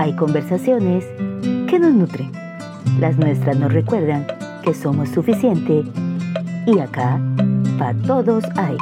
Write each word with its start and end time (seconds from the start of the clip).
Hay 0.00 0.14
conversaciones 0.14 1.04
que 1.68 1.78
nos 1.78 1.92
nutren. 1.92 2.32
Las 3.00 3.18
nuestras 3.18 3.58
nos 3.58 3.70
recuerdan 3.70 4.26
que 4.64 4.72
somos 4.72 5.10
suficiente 5.10 5.84
y 6.66 6.78
acá, 6.78 7.20
para 7.78 7.92
todos 8.00 8.42
hay. 8.56 8.78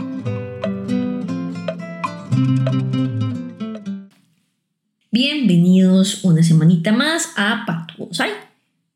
Bienvenidos 5.11 6.23
una 6.23 6.45
semanita 6.45 6.93
más 6.93 7.33
a 7.37 7.65
Pa' 7.67 7.89
todos 7.97 8.21
hay. 8.21 8.31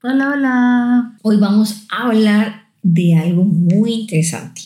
Hola, 0.05 0.31
hola. 0.33 1.19
Hoy 1.23 1.39
vamos 1.39 1.89
a 1.91 2.05
hablar 2.05 2.69
de 2.85 3.17
algo 3.17 3.43
muy 3.43 3.95
interesante. 3.95 4.61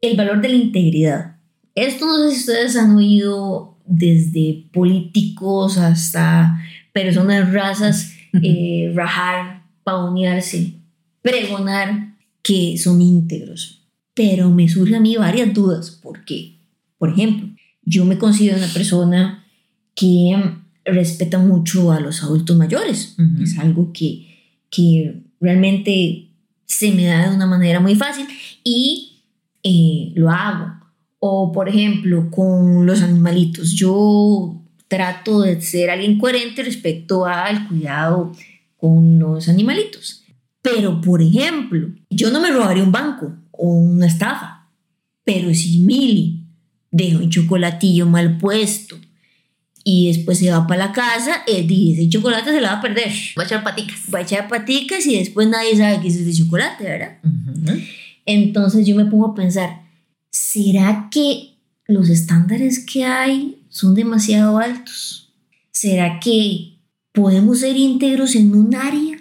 El 0.00 0.16
valor 0.16 0.40
de 0.40 0.48
la 0.48 0.56
integridad. 0.56 1.36
Esto 1.76 2.06
no 2.06 2.18
sé 2.24 2.34
si 2.34 2.40
ustedes 2.40 2.76
han 2.76 2.96
oído 2.96 3.76
desde 3.86 4.66
políticos 4.72 5.78
hasta 5.78 6.60
personas, 6.92 7.52
razas, 7.52 8.12
eh, 8.42 8.92
rajar, 8.94 9.64
paunearse, 9.84 10.74
pregonar 11.22 12.16
que 12.42 12.78
son 12.78 13.00
íntegros. 13.00 13.88
Pero 14.14 14.50
me 14.50 14.68
surgen 14.68 14.96
a 14.96 15.00
mí 15.00 15.16
varias 15.16 15.52
dudas. 15.54 15.90
¿Por 15.90 16.24
qué? 16.24 16.58
Por 16.98 17.10
ejemplo, 17.10 17.48
yo 17.82 18.04
me 18.04 18.18
considero 18.18 18.58
una 18.58 18.68
persona 18.68 19.44
que 19.94 20.36
respeta 20.84 21.38
mucho 21.38 21.92
a 21.92 22.00
los 22.00 22.22
adultos 22.22 22.56
mayores. 22.56 23.16
Es 23.42 23.58
algo 23.58 23.92
que, 23.92 24.26
que 24.70 25.22
realmente 25.40 26.30
se 26.66 26.92
me 26.92 27.06
da 27.06 27.28
de 27.28 27.36
una 27.36 27.46
manera 27.46 27.80
muy 27.80 27.94
fácil 27.94 28.26
y 28.64 29.22
eh, 29.62 30.12
lo 30.14 30.30
hago. 30.30 30.72
O, 31.18 31.52
por 31.52 31.68
ejemplo, 31.68 32.30
con 32.30 32.86
los 32.86 33.02
animalitos. 33.02 33.72
Yo 33.72 34.59
trato 34.90 35.42
de 35.42 35.62
ser 35.62 35.88
alguien 35.88 36.18
coherente 36.18 36.64
respecto 36.64 37.24
al 37.24 37.68
cuidado 37.68 38.32
con 38.76 39.20
los 39.20 39.48
animalitos. 39.48 40.24
Pero, 40.62 41.00
por 41.00 41.22
ejemplo, 41.22 41.88
yo 42.10 42.30
no 42.30 42.40
me 42.40 42.50
robaría 42.50 42.82
un 42.82 42.90
banco 42.90 43.32
o 43.52 43.68
una 43.68 44.08
estafa. 44.08 44.68
Pero 45.24 45.54
si 45.54 45.78
Mili 45.78 46.42
deja 46.90 47.18
un 47.18 47.30
chocolatillo 47.30 48.04
mal 48.06 48.36
puesto 48.36 48.98
y 49.84 50.08
después 50.08 50.38
se 50.38 50.50
va 50.50 50.66
para 50.66 50.88
la 50.88 50.92
casa, 50.92 51.44
dice, 51.46 52.02
ese 52.02 52.10
chocolate 52.10 52.50
se 52.50 52.60
la 52.60 52.72
va 52.72 52.78
a 52.78 52.82
perder. 52.82 53.12
Va 53.38 53.44
a 53.44 53.46
echar 53.46 53.62
paticas. 53.62 54.00
Va 54.12 54.18
a 54.18 54.22
echar 54.22 54.48
paticas 54.48 55.06
y 55.06 55.16
después 55.16 55.46
nadie 55.46 55.76
sabe 55.76 56.00
que 56.00 56.08
es 56.08 56.16
ese 56.16 56.42
chocolate, 56.42 56.82
¿verdad? 56.82 57.18
Entonces 58.26 58.84
yo 58.84 58.96
me 58.96 59.04
pongo 59.04 59.26
a 59.28 59.34
pensar, 59.36 59.82
¿será 60.30 61.08
que 61.12 61.54
los 61.86 62.08
estándares 62.08 62.84
que 62.84 63.04
hay 63.04 63.59
son 63.80 63.94
demasiado 63.94 64.58
altos? 64.58 65.32
¿Será 65.72 66.20
que 66.20 66.78
podemos 67.12 67.60
ser 67.60 67.76
íntegros 67.76 68.34
en 68.34 68.54
un 68.54 68.74
área 68.74 69.18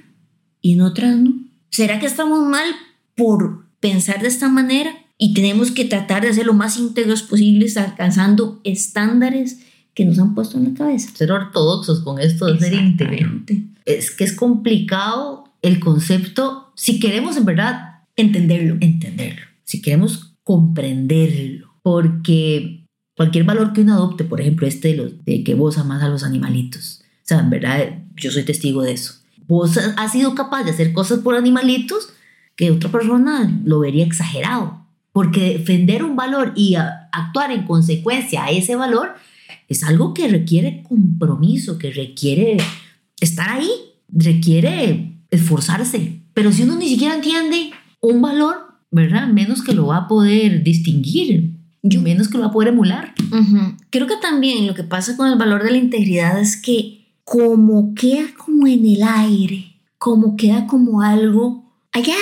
y 0.62 0.74
en 0.74 0.82
otras 0.82 1.16
no? 1.18 1.34
¿Será 1.70 2.00
que 2.00 2.06
estamos 2.06 2.46
mal 2.48 2.68
por 3.16 3.66
pensar 3.80 4.22
de 4.22 4.28
esta 4.28 4.50
manera 4.50 4.92
y 5.18 5.34
tenemos 5.34 5.72
que 5.72 5.86
tratar 5.86 6.24
de 6.24 6.34
ser 6.34 6.46
lo 6.46 6.54
más 6.54 6.78
íntegros 6.78 7.24
posibles 7.24 7.78
alcanzando 7.78 8.60
estándares 8.64 9.60
que 9.94 10.06
nos 10.06 10.20
han 10.20 10.36
puesto 10.36 10.58
en 10.58 10.66
la 10.66 10.74
cabeza? 10.74 11.12
Ser 11.16 11.32
ortodoxos 11.32 12.02
con 12.02 12.20
esto 12.20 12.48
de 12.48 12.60
ser 12.60 12.74
íntegro. 12.74 13.42
Es 13.86 14.12
que 14.12 14.26
es 14.26 14.34
complicado 14.34 15.54
el 15.62 15.80
concepto 15.80 16.72
si 16.76 17.00
queremos 17.00 17.38
en 17.38 17.46
verdad 17.46 17.90
Entenderlo. 18.16 18.78
entenderlo, 18.82 19.46
si 19.64 19.82
queremos 19.82 20.36
comprenderlo, 20.44 21.74
porque 21.82 22.79
cualquier 23.20 23.44
valor 23.44 23.74
que 23.74 23.82
uno 23.82 23.96
adopte, 23.96 24.24
por 24.24 24.40
ejemplo, 24.40 24.66
este 24.66 24.88
de, 24.88 24.96
los, 24.96 25.26
de 25.26 25.44
que 25.44 25.54
vos 25.54 25.78
amás 25.78 26.02
a 26.02 26.08
los 26.08 26.24
animalitos, 26.24 27.02
o 27.04 27.28
sea, 27.28 27.42
en 27.42 27.50
verdad 27.50 28.00
yo 28.16 28.32
soy 28.32 28.44
testigo 28.44 28.82
de 28.82 28.94
eso. 28.94 29.16
Vos 29.46 29.78
has 29.78 30.14
sido 30.14 30.36
capaz 30.36 30.64
de 30.64 30.72
hacer 30.72 30.94
cosas 30.94 31.20
por 31.20 31.36
animalitos 31.36 32.14
que 32.56 32.72
otra 32.72 32.90
persona 32.90 33.62
lo 33.66 33.82
vería 33.82 34.06
exagerado, 34.06 34.86
porque 35.12 35.58
defender 35.58 36.06
un 36.06 36.16
valor 36.16 36.54
y 36.56 36.76
actuar 36.76 37.52
en 37.52 37.66
consecuencia 37.66 38.46
a 38.46 38.52
ese 38.52 38.78
valor 38.78 39.10
es 39.68 39.84
algo 39.84 40.14
que 40.14 40.30
requiere 40.30 40.82
compromiso, 40.88 41.78
que 41.78 41.92
requiere 41.92 42.56
estar 43.20 43.50
ahí, 43.50 43.70
requiere 44.08 45.18
esforzarse. 45.30 46.22
Pero 46.34 46.54
si 46.54 46.64
uno 46.64 46.78
ni 46.78 46.88
siquiera 46.88 47.16
entiende 47.16 47.72
un 48.00 48.22
valor, 48.22 48.56
¿verdad? 48.92 49.28
Menos 49.28 49.62
que 49.62 49.74
lo 49.74 49.88
va 49.88 49.98
a 49.98 50.08
poder 50.08 50.64
distinguir, 50.64 51.59
yo 51.82 52.02
menos 52.02 52.28
que 52.28 52.38
lo 52.38 52.44
va 52.44 52.50
a 52.50 52.54
poder 52.54 52.70
emular. 52.70 53.14
Ujú. 53.32 53.76
Creo 53.90 54.08
que 54.08 54.18
también 54.22 54.68
lo 54.68 54.76
que 54.76 54.84
pasa 54.84 55.16
con 55.16 55.32
el 55.32 55.38
valor 55.38 55.64
de 55.64 55.72
la 55.72 55.78
integridad 55.78 56.40
es 56.40 56.58
que 56.58 57.08
como 57.24 57.94
queda 57.94 58.26
como 58.38 58.68
en 58.68 58.86
el 58.86 59.04
aire, 59.04 59.76
como 59.98 60.36
queda 60.36 60.66
como 60.68 61.02
algo 61.02 61.64
allá, 61.92 62.16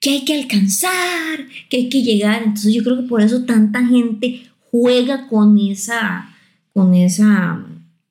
que 0.00 0.10
hay 0.10 0.24
que 0.24 0.34
alcanzar, 0.34 1.46
que 1.68 1.78
hay 1.78 1.88
que 1.88 2.02
llegar. 2.02 2.42
Entonces 2.42 2.74
yo 2.74 2.82
creo 2.82 2.96
que 2.96 3.08
por 3.08 3.22
eso 3.22 3.44
tanta 3.44 3.84
gente 3.86 4.42
juega 4.70 5.26
con 5.28 5.58
esa, 5.58 6.34
con 6.72 6.94
esa 6.94 7.64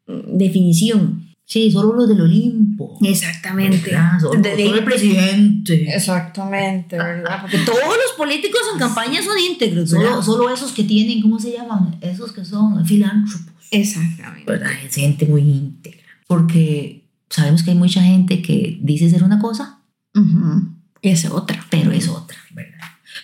mm, 0.08 0.38
definición. 0.38 1.27
Sí, 1.50 1.72
solo 1.72 1.94
los 1.94 2.10
del 2.10 2.20
Olimpo. 2.20 2.98
Exactamente. 3.02 3.78
¿verdad? 3.92 4.20
Solo, 4.20 4.42
De- 4.42 4.66
solo 4.66 4.78
el 4.80 4.84
presidente. 4.84 5.96
Exactamente, 5.96 6.98
¿verdad? 6.98 7.40
Porque 7.42 7.58
todos 7.60 7.80
los 7.80 8.18
políticos 8.18 8.60
en 8.74 8.80
campaña 8.80 9.22
son 9.24 9.38
íntegros. 9.40 9.90
Solo, 9.92 10.22
solo 10.22 10.50
esos 10.54 10.74
que 10.74 10.84
tienen, 10.84 11.22
¿cómo 11.22 11.40
se 11.40 11.54
llaman? 11.54 11.96
Esos 12.02 12.34
que 12.34 12.44
son 12.44 12.86
filántropos. 12.86 13.54
Exactamente. 13.72 14.44
¿Verdad? 14.52 14.72
Es 14.86 14.96
gente 14.96 15.26
muy 15.26 15.42
íntegra. 15.42 16.02
Porque 16.28 17.06
sabemos 17.30 17.64
que 17.64 17.72
hay 17.72 17.78
mucha 17.78 18.02
gente 18.04 18.42
que 18.42 18.78
dice 18.82 19.10
ser 19.10 19.24
una 19.24 19.40
cosa, 19.40 19.80
Ujú. 20.16 20.68
Esa 21.02 21.34
otra. 21.34 21.66
pero 21.70 21.92
es 21.94 22.10
otra, 22.10 22.38
¿verdad? 22.52 22.74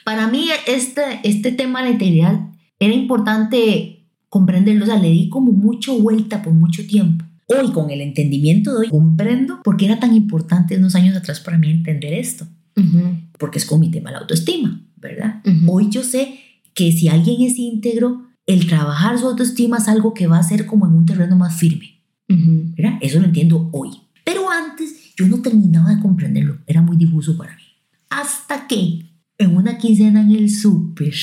Para 0.05 0.28
mí 0.28 0.47
este, 0.67 1.01
este 1.25 1.51
tema 1.51 1.79
de 1.81 1.85
la 1.88 1.91
integridad 1.91 2.40
era 2.79 2.94
importante 2.94 4.05
comprenderlo, 4.29 4.84
o 4.85 4.88
sea, 4.88 4.97
le 4.97 5.09
di 5.09 5.28
como 5.28 5.51
mucho 5.51 6.00
vuelta 6.00 6.41
por 6.41 6.53
mucho 6.53 6.85
tiempo. 6.88 7.25
Hoy 7.48 7.72
con 7.72 7.90
el 7.90 8.02
entendimiento 8.02 8.72
de 8.72 8.78
hoy 8.78 8.90
comprendo 8.90 9.62
por 9.64 9.78
qué 9.78 9.86
era 9.86 10.00
tan 10.00 10.16
importante 10.16 10.78
unos 10.78 10.96
años 10.96 11.16
atrás 11.16 11.40
para 11.40 11.58
mí 11.58 11.70
entender 11.70 12.14
esto, 12.14 12.48
porque 13.38 13.59
es 13.59 13.66
como 13.66 13.81
mi 13.81 13.92
tema 13.92 14.12
la 14.12 14.20
autoestima, 14.20 14.81
¿verdad? 14.98 15.42
Ujú. 15.46 15.72
Hoy 15.74 15.90
yo 15.90 16.03
sé 16.03 16.40
que 16.74 16.92
si 16.92 17.08
alguien 17.08 17.42
es 17.42 17.58
íntegro, 17.59 18.24
el 18.46 18.68
trabajar 18.68 19.18
su 19.20 19.28
autoestima 19.28 19.78
es 19.78 19.88
algo 19.88 20.14
que 20.14 20.28
va 20.28 20.38
a 20.40 20.44
ser 20.44 20.66
como 20.66 20.86
en 20.86 20.94
un 20.94 21.06
terreno 21.06 21.36
más 21.36 21.56
firme, 21.56 22.00
Ujú. 22.30 22.74
¿verdad? 22.78 22.98
Eso 23.02 23.20
lo 23.20 23.26
entiendo 23.26 23.70
hoy. 23.74 23.90
Pero 24.24 24.50
antes 24.50 25.14
yo 25.16 25.28
no 25.28 25.42
terminaba 25.42 25.94
de 25.94 26.02
comprenderlo, 26.02 26.59
era 26.66 26.82
muy 26.82 26.98
difuso 26.98 27.38
para 27.38 27.56
mí. 27.56 27.64
Hasta 28.09 28.68
que 28.68 29.06
en 29.38 29.56
una 29.56 29.78
quincena 29.78 30.22
en 30.22 30.32
el 30.32 30.50
súper, 30.50 31.14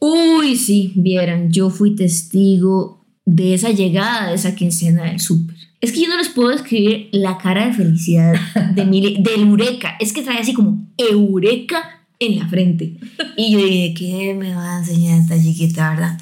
Uy, 0.00 0.56
sí, 0.56 0.92
vieran, 0.94 1.50
yo 1.50 1.70
fui 1.70 1.96
testigo 1.96 2.97
de 3.28 3.52
esa 3.52 3.70
llegada 3.70 4.30
de 4.30 4.36
esa 4.36 4.54
quincena 4.54 5.04
del 5.04 5.20
súper. 5.20 5.54
Es 5.82 5.92
que 5.92 6.00
yo 6.00 6.08
no 6.08 6.16
les 6.16 6.30
puedo 6.30 6.48
describir 6.48 7.10
la 7.12 7.36
cara 7.36 7.66
de 7.66 7.74
felicidad 7.74 8.34
de 8.74 8.84
Mili, 8.86 9.22
del 9.22 9.42
Eureka. 9.42 9.96
Es 10.00 10.14
que 10.14 10.22
trae 10.22 10.38
así 10.38 10.54
como 10.54 10.88
Eureka 10.96 12.06
en 12.18 12.38
la 12.38 12.48
frente. 12.48 12.96
Y 13.36 13.52
yo 13.52 13.58
dije, 13.58 13.94
¿qué 13.94 14.34
me 14.34 14.54
va 14.54 14.76
a 14.76 14.78
enseñar 14.78 15.20
esta 15.20 15.40
chiquita, 15.40 15.90
verdad? 15.90 16.18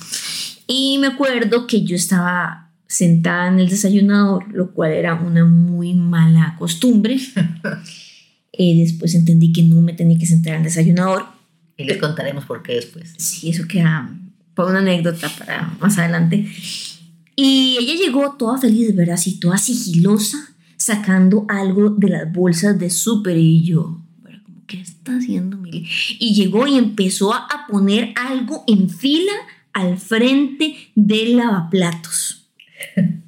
Y 0.66 0.98
me 0.98 1.06
acuerdo 1.06 1.68
que 1.68 1.84
yo 1.84 1.94
estaba 1.94 2.72
sentada 2.88 3.48
en 3.48 3.60
el 3.60 3.68
desayunador, 3.68 4.52
lo 4.52 4.72
cual 4.72 4.90
era 4.90 5.14
una 5.14 5.44
muy 5.44 5.94
mala 5.94 6.56
costumbre. 6.58 7.18
Eh, 8.58 8.74
después 8.74 9.14
entendí 9.14 9.52
que 9.52 9.62
no 9.62 9.82
me 9.82 9.92
tenía 9.92 10.18
que 10.18 10.24
sentar 10.24 10.54
en 10.54 10.60
el 10.60 10.64
desayunador 10.64 11.26
y 11.76 11.84
les 11.84 11.98
contaremos 11.98 12.46
por 12.46 12.62
qué 12.62 12.76
después. 12.76 13.12
Sí, 13.18 13.50
eso 13.50 13.68
queda 13.68 14.10
para 14.54 14.70
una 14.70 14.78
anécdota 14.78 15.28
para 15.38 15.76
más 15.78 15.98
adelante. 15.98 16.48
Y 17.36 17.76
ella 17.78 17.94
llegó 17.94 18.32
toda 18.38 18.58
feliz, 18.58 18.96
¿verdad? 18.96 19.14
Así, 19.14 19.38
toda 19.38 19.58
sigilosa, 19.58 20.38
sacando 20.78 21.44
algo 21.48 21.90
de 21.90 22.08
las 22.08 22.32
bolsas 22.32 22.78
de 22.78 22.88
súper. 22.88 23.36
Y 23.36 23.62
yo, 23.62 24.00
¿qué 24.66 24.80
está 24.80 25.18
haciendo 25.18 25.58
Mili? 25.58 25.86
Y 26.18 26.34
llegó 26.34 26.66
y 26.66 26.78
empezó 26.78 27.34
a 27.34 27.46
a 27.46 27.66
poner 27.66 28.14
algo 28.16 28.64
en 28.66 28.88
fila 28.88 29.32
al 29.72 29.98
frente 29.98 30.76
del 30.94 31.36
lavaplatos. 31.36 32.48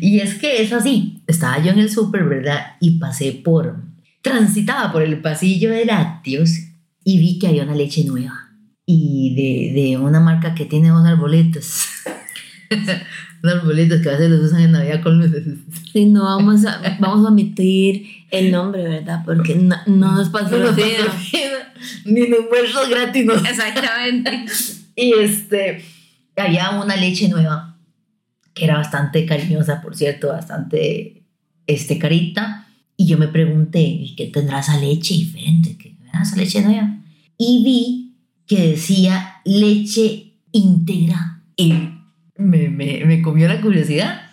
Y 0.00 0.20
es 0.20 0.34
que 0.34 0.62
es 0.62 0.72
así. 0.72 1.22
Estaba 1.26 1.60
yo 1.60 1.72
en 1.72 1.80
el 1.80 1.90
súper, 1.90 2.24
¿verdad? 2.24 2.76
Y 2.80 2.92
pasé 2.98 3.32
por. 3.32 3.82
Transitaba 4.22 4.92
por 4.92 5.02
el 5.02 5.20
pasillo 5.20 5.70
de 5.70 5.84
lácteos 5.84 6.50
y 7.02 7.18
vi 7.18 7.40
que 7.40 7.48
había 7.48 7.64
una 7.64 7.74
leche 7.74 8.04
nueva. 8.04 8.52
Y 8.86 9.34
de, 9.34 9.80
de 9.80 9.96
una 9.96 10.20
marca 10.20 10.54
que 10.54 10.64
tiene 10.64 10.90
dos 10.90 11.04
arbolitos. 11.04 11.86
unos 13.42 13.56
arbolitos 13.56 14.00
que 14.00 14.08
a 14.08 14.12
veces 14.12 14.30
los 14.30 14.40
usan 14.40 14.62
en 14.62 14.72
Navidad 14.72 15.02
con 15.02 15.18
luces. 15.18 15.44
Sí, 15.92 16.06
no 16.06 16.24
vamos 16.24 16.64
a, 16.64 16.96
vamos 16.98 17.24
a 17.26 17.28
omitir 17.28 18.06
el 18.30 18.50
nombre, 18.50 18.82
¿verdad? 18.82 19.22
Porque 19.24 19.54
no, 19.54 19.76
no 19.86 20.12
nos 20.12 20.28
patrocina. 20.30 21.06
Ni 22.04 22.22
almuerzos 22.22 22.88
gratis, 22.88 23.24
¿no? 23.24 23.34
Exactamente. 23.34 24.46
Y 24.96 25.12
este, 25.12 25.84
había 26.36 26.70
una 26.70 26.94
leche 26.94 27.28
nueva 27.28 27.76
que 28.54 28.64
era 28.64 28.76
bastante 28.76 29.26
cariñosa, 29.26 29.82
por 29.82 29.96
cierto, 29.96 30.28
bastante 30.28 31.24
este 31.66 31.98
carita 31.98 32.68
y 32.96 33.06
yo 33.06 33.18
me 33.18 33.28
pregunté, 33.28 33.80
¿y 33.80 34.14
qué 34.14 34.26
tendrá 34.26 34.60
esa 34.60 34.78
leche 34.78 35.14
diferente? 35.14 35.76
¿Qué 35.76 35.90
tendrá 35.90 36.22
esa 36.22 36.36
leche 36.36 36.62
nueva? 36.62 36.96
Y 37.36 37.64
vi 37.64 38.14
que 38.46 38.68
decía 38.68 39.40
leche 39.44 40.34
íntegra 40.52 41.42
y 41.56 41.74
me, 42.36 42.68
me, 42.68 43.04
me 43.04 43.22
comió 43.22 43.48
la 43.48 43.60
curiosidad 43.60 44.30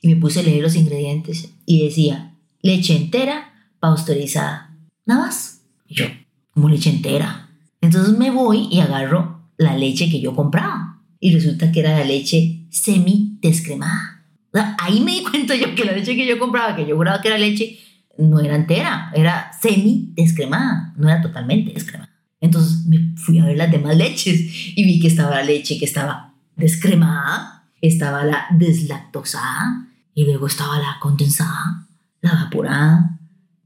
y 0.00 0.08
me 0.08 0.16
puse 0.16 0.40
a 0.40 0.42
leer 0.42 0.62
los 0.62 0.76
ingredientes 0.76 1.54
y 1.66 1.84
decía 1.84 2.34
leche 2.62 2.96
entera 2.96 3.52
pasteurizada. 3.80 4.76
Nada 5.06 5.26
más. 5.26 5.62
Y 5.86 5.94
yo, 5.94 6.06
como 6.50 6.68
leche 6.68 6.90
entera. 6.90 7.50
Entonces 7.80 8.16
me 8.16 8.30
voy 8.30 8.68
y 8.70 8.80
agarro 8.80 9.50
la 9.56 9.76
leche 9.76 10.10
que 10.10 10.20
yo 10.20 10.34
compraba. 10.34 11.02
Y 11.20 11.34
resulta 11.34 11.70
que 11.72 11.80
era 11.80 11.98
la 11.98 12.04
leche 12.04 12.66
semi 12.70 13.38
descremada. 13.40 14.24
O 14.52 14.58
ahí 14.78 15.00
me 15.00 15.12
di 15.12 15.22
cuenta 15.22 15.54
yo 15.54 15.74
que 15.74 15.84
la 15.84 15.92
leche 15.92 16.16
que 16.16 16.26
yo 16.26 16.38
compraba, 16.38 16.76
que 16.76 16.86
yo 16.86 16.96
juraba 16.96 17.20
que 17.20 17.28
era 17.28 17.38
leche, 17.38 17.78
no 18.18 18.40
era 18.40 18.56
entera, 18.56 19.10
era 19.14 19.50
semi 19.60 20.12
descremada, 20.14 20.94
no 20.96 21.08
era 21.08 21.20
totalmente 21.20 21.72
descremada. 21.72 22.10
Entonces 22.40 22.84
me 22.86 23.14
fui 23.16 23.38
a 23.38 23.46
ver 23.46 23.56
las 23.56 23.70
demás 23.70 23.96
leches 23.96 24.38
y 24.76 24.84
vi 24.84 25.00
que 25.00 25.08
estaba 25.08 25.36
la 25.36 25.44
leche 25.44 25.78
que 25.78 25.86
estaba 25.86 26.33
descremada, 26.56 27.64
estaba 27.80 28.24
la 28.24 28.46
deslactosada 28.50 29.88
y 30.14 30.24
luego 30.24 30.46
estaba 30.46 30.78
la 30.78 30.98
condensada, 31.00 31.86
la 32.20 32.32
evaporada, 32.32 33.18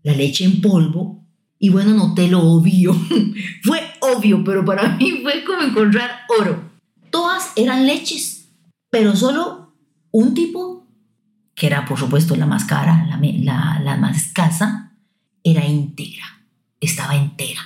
la 0.03 0.13
leche 0.13 0.45
en 0.45 0.61
polvo. 0.61 1.25
Y 1.59 1.71
bueno, 1.71 1.93
noté 1.93 2.29
lo 2.29 2.41
obvio. 2.41 2.95
fue 3.63 3.81
obvio, 4.01 4.45
pero 4.45 4.65
para 4.65 4.97
mí 4.97 5.21
fue 5.23 5.45
como 5.45 5.63
encontrar 5.63 6.11
oro. 6.41 6.71
Todas 7.11 7.53
eran 7.57 7.87
leches, 7.87 8.49
pero 8.91 9.17
solo 9.17 9.75
un 10.11 10.35
tipo, 10.35 10.87
que 11.55 11.67
era 11.67 11.85
por 11.85 11.99
supuesto 11.99 12.37
la 12.37 12.47
más 12.47 12.65
cara, 12.65 13.07
la, 13.09 13.19
la, 13.21 13.81
la 13.83 13.97
más 13.97 14.17
escasa, 14.17 14.93
era 15.43 15.65
íntegra, 15.67 16.25
estaba 16.81 17.17
entera. 17.17 17.61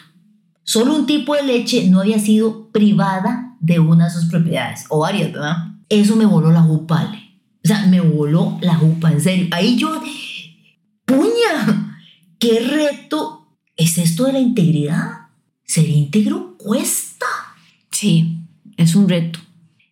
Solo 0.63 0.95
un 0.95 1.07
tipo 1.07 1.35
de 1.35 1.43
leche 1.43 1.89
no 1.89 2.01
había 2.01 2.19
sido 2.19 2.71
privada 2.71 3.52
de 3.63 3.79
una 3.79 4.07
de 4.07 4.11
sus 4.11 4.27
propiedades, 4.27 4.85
o 4.91 4.99
varias, 4.99 5.33
¿verdad? 5.33 5.57
Eso 5.89 6.17
me 6.17 6.27
voló 6.27 6.51
la 6.51 6.63
jupa, 6.63 7.01
Ale. 7.01 7.41
O 7.65 7.69
sea, 7.69 7.87
me 7.87 8.01
voló 8.01 8.59
la 8.61 8.75
jupa, 8.75 9.13
en 9.13 9.21
serio. 9.21 9.47
Ahí 9.53 9.77
yo, 9.77 10.03
puña, 11.07 11.97
qué 12.41 12.59
reto 12.61 13.57
es 13.77 13.99
esto 13.99 14.25
de 14.25 14.33
la 14.33 14.41
integridad. 14.41 15.29
Ser 15.65 15.89
íntegro 15.89 16.57
cuesta. 16.59 17.27
Sí, 17.93 18.41
es 18.77 18.97
un 18.97 19.09
reto. 19.09 19.39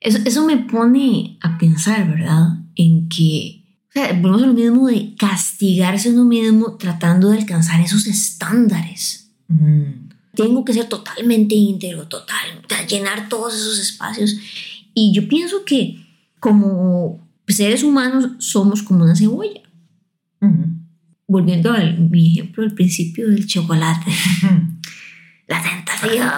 Eso, 0.01 0.19
eso 0.25 0.45
me 0.45 0.57
pone 0.57 1.39
a 1.41 1.57
pensar, 1.57 2.09
¿verdad? 2.09 2.59
En 2.75 3.09
que, 3.09 3.63
o 3.91 3.93
sea, 3.93 4.13
volvemos 4.15 4.43
a 4.43 4.47
lo 4.47 4.55
mismo 4.55 4.89
de 4.89 5.15
castigarse 5.15 6.11
uno 6.11 6.25
mismo 6.25 6.77
tratando 6.77 7.31
de 7.31 7.39
alcanzar 7.39 7.81
esos 7.81 8.09
estándares. 8.09 9.31
Mm. 9.47 10.10
Tengo 10.35 10.65
que 10.65 10.73
ser 10.73 10.89
totalmente 10.89 11.55
íntegro, 11.55 12.07
total, 12.07 12.63
llenar 12.89 13.29
todos 13.29 13.55
esos 13.55 13.79
espacios. 13.79 14.37
Y 14.95 15.13
yo 15.13 15.29
pienso 15.29 15.65
que 15.65 16.05
como 16.39 17.27
seres 17.47 17.83
humanos 17.83 18.33
somos 18.39 18.83
como 18.83 19.05
una 19.05 19.17
cebolla. 19.17 19.61
Volviendo 21.27 21.73
a 21.73 21.79
mi 21.81 22.33
ejemplo 22.33 22.63
del 22.63 22.75
principio 22.75 23.29
del 23.29 23.47
chocolate. 23.47 24.11
La 25.47 25.63
tentación. 25.63 26.29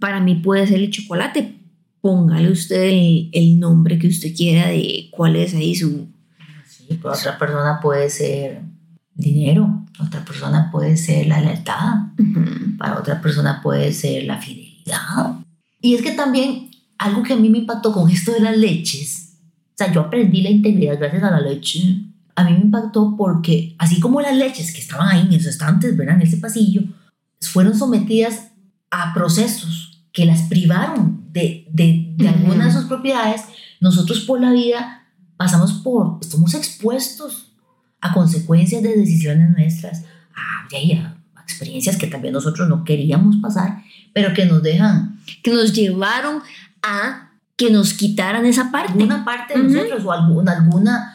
Para 0.00 0.20
mí 0.20 0.34
puede 0.36 0.66
ser 0.66 0.80
el 0.80 0.90
chocolate. 0.90 1.58
Póngale 2.00 2.50
usted 2.50 2.84
el, 2.84 3.30
el 3.32 3.58
nombre 3.58 3.98
que 3.98 4.08
usted 4.08 4.34
quiera 4.34 4.68
de 4.68 5.08
cuál 5.10 5.36
es 5.36 5.54
ahí 5.54 5.74
su... 5.74 6.08
Sí, 6.66 6.94
para 6.94 7.16
otra 7.16 7.38
persona 7.38 7.80
puede 7.80 8.08
ser 8.10 8.62
dinero, 9.14 9.75
otra 9.98 10.24
persona 10.24 10.70
puede 10.70 10.96
ser 10.96 11.26
la 11.26 11.40
lealtad, 11.40 11.94
Ujú. 12.18 12.76
para 12.78 12.98
otra 12.98 13.20
persona 13.20 13.60
puede 13.62 13.92
ser 13.92 14.24
la 14.24 14.38
fidelidad. 14.40 15.36
Y 15.80 15.94
es 15.94 16.02
que 16.02 16.12
también 16.12 16.70
algo 16.98 17.22
que 17.22 17.32
a 17.34 17.36
mí 17.36 17.48
me 17.48 17.58
impactó 17.58 17.92
con 17.92 18.10
esto 18.10 18.32
de 18.32 18.40
las 18.40 18.56
leches, 18.56 19.34
o 19.74 19.76
sea, 19.76 19.92
yo 19.92 20.00
aprendí 20.00 20.40
la 20.40 20.50
integridad 20.50 20.98
gracias 20.98 21.22
a 21.22 21.30
la 21.30 21.40
leche. 21.40 22.00
A 22.34 22.44
mí 22.44 22.52
me 22.52 22.60
impactó 22.60 23.14
porque 23.16 23.74
así 23.78 24.00
como 24.00 24.22
las 24.22 24.34
leches 24.34 24.72
que 24.72 24.80
estaban 24.80 25.08
ahí 25.08 25.20
en 25.26 25.32
esos 25.34 25.48
estantes, 25.48 25.94
¿verdad? 25.96 26.16
En 26.16 26.22
ese 26.22 26.38
pasillo, 26.38 26.82
fueron 27.40 27.76
sometidas 27.78 28.52
a 28.90 29.12
procesos 29.12 30.02
que 30.12 30.24
las 30.24 30.42
privaron 30.42 31.26
de, 31.30 31.68
de, 31.72 32.14
de 32.16 32.24
Ujú. 32.24 32.34
algunas 32.34 32.74
de 32.74 32.80
sus 32.80 32.88
propiedades, 32.88 33.42
nosotros 33.80 34.20
por 34.20 34.40
la 34.40 34.50
vida 34.52 35.02
pasamos 35.36 35.74
por, 35.74 36.18
estamos 36.22 36.54
expuestos 36.54 37.45
a 38.00 38.12
consecuencias 38.12 38.82
de 38.82 38.96
decisiones 38.96 39.50
nuestras, 39.50 40.04
a, 40.34 40.74
ahí, 40.74 40.92
a 40.92 41.16
experiencias 41.42 41.96
que 41.96 42.06
también 42.06 42.34
nosotros 42.34 42.68
no 42.68 42.84
queríamos 42.84 43.36
pasar, 43.36 43.82
pero 44.12 44.34
que 44.34 44.44
nos 44.46 44.62
dejan 44.62 45.18
Que 45.42 45.52
nos 45.52 45.72
llevaron 45.72 46.42
a 46.82 47.30
que 47.56 47.70
nos 47.70 47.94
quitaran 47.94 48.44
esa 48.44 48.70
parte. 48.70 48.92
alguna 48.92 49.24
parte 49.24 49.54
de 49.54 49.62
Ujú. 49.64 49.72
nosotros 49.74 50.04
o 50.04 50.12
alguna, 50.12 50.52
alguna 50.52 51.14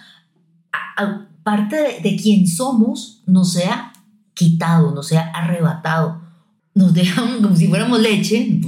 a- 0.72 1.04
a- 1.04 1.28
parte 1.44 1.76
de, 1.76 2.10
de 2.10 2.16
quien 2.18 2.48
somos 2.48 3.22
nos 3.28 3.54
sea 3.54 3.94
quitado, 4.34 4.92
nos 4.94 5.08
sea 5.08 5.30
arrebatado. 5.34 6.22
Nos 6.74 6.94
dejan 6.94 7.42
como 7.42 7.56
si 7.56 7.68
fuéramos 7.68 8.00
leche, 8.02 8.60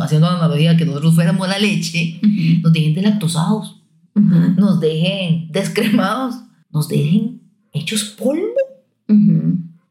haciendo 0.00 0.30
la 0.30 0.36
analogía 0.38 0.76
que 0.76 0.84
nosotros 0.84 1.14
fuéramos 1.14 1.48
la 1.48 1.58
leche, 1.58 2.20
Ujú. 2.22 2.62
nos 2.62 2.72
dejen 2.72 2.94
delactosados, 2.94 3.80
Ujú. 4.14 4.54
nos 4.56 4.78
dejen 4.80 5.50
descremados, 5.50 6.36
nos 6.74 6.88
dejen 6.88 7.40
hechos 7.72 8.04
polvo. 8.04 8.52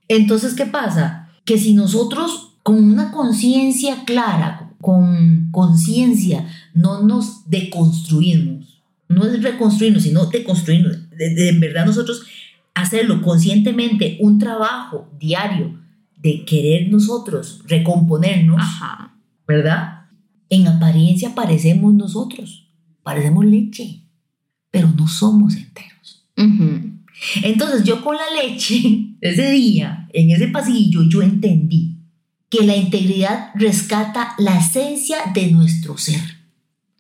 Entonces, 0.08 0.54
¿qué 0.54 0.66
pasa? 0.66 1.30
Que 1.46 1.58
si 1.58 1.74
nosotros 1.74 2.58
con 2.62 2.84
una 2.84 3.12
conciencia 3.12 4.04
clara, 4.06 4.76
con 4.80 5.50
conciencia, 5.52 6.48
no 6.74 7.02
nos 7.04 7.50
deconstruimos, 7.50 8.84
no 9.08 9.26
es 9.26 9.42
reconstruirnos, 9.42 10.04
sino 10.04 10.26
deconstruirnos, 10.26 11.10
de, 11.10 11.34
de 11.34 11.50
en 11.50 11.60
verdad 11.60 11.86
nosotros 11.86 12.26
hacerlo 12.74 13.22
conscientemente, 13.22 14.18
un 14.20 14.40
trabajo 14.40 15.10
diario 15.20 15.80
de 16.18 16.46
querer 16.46 16.90
nosotros 16.90 17.62
recomponernos, 17.68 18.60
Ajá. 18.60 19.18
¿verdad? 19.48 20.06
En 20.50 20.68
apariencia 20.68 21.36
parecemos 21.36 21.94
nosotros, 21.94 22.70
parecemos 23.04 23.46
leche, 23.46 24.04
pero 24.72 24.90
no 24.90 25.08
somos 25.08 25.56
enteros. 25.56 26.23
Ujú. 26.38 26.92
Entonces 27.44 27.84
yo 27.84 28.04
con 28.04 28.16
la 28.16 28.42
leche, 28.44 29.16
ese 29.22 29.52
día, 29.52 30.08
en 30.14 30.32
ese 30.32 30.48
pasillo, 30.48 31.04
yo 31.10 31.22
entendí 31.22 31.98
que 32.50 32.66
la 32.66 32.76
integridad 32.76 33.50
rescata 33.56 34.34
la 34.38 34.58
esencia 34.60 35.18
de 35.34 35.52
nuestro 35.52 35.98
ser, 35.98 36.22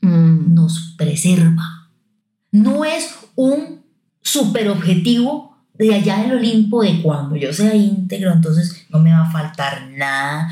Mm. 0.01 0.53
nos 0.53 0.95
preserva. 0.97 1.89
No 2.51 2.83
es 2.83 3.15
un 3.35 3.81
super 4.21 4.67
objetivo 4.67 5.55
de 5.77 5.93
allá 5.95 6.17
del 6.23 6.33
Olimpo 6.37 6.83
de 6.83 7.01
cuando 7.01 7.35
yo 7.37 7.53
sea 7.53 7.73
íntegro, 7.75 8.31
entonces 8.33 8.85
no 8.89 8.99
me 8.99 9.11
va 9.11 9.21
a 9.27 9.31
faltar 9.31 9.89
nada, 9.97 10.51